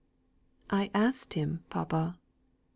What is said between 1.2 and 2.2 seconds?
him, papa."